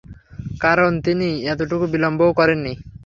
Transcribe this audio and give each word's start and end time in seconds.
কারণ 0.61 0.91
তিনি 1.05 1.29
এতটুকু 1.51 1.85
বিলম্বও 1.93 2.37
করেন 2.39 2.59
নি। 2.65 2.73